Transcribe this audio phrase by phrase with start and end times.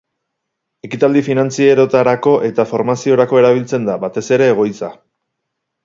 [0.87, 4.95] Ekitaldi finantzierotarako eta formaziorako erabiltzen da, batez ere, egoitza.